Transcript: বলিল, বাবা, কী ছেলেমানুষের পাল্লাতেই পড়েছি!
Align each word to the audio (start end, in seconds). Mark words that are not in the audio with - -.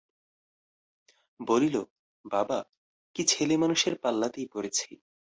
বলিল, 1.39 1.75
বাবা, 2.25 2.59
কী 3.15 3.21
ছেলেমানুষের 3.27 3.93
পাল্লাতেই 4.03 4.47
পড়েছি! 4.53 4.89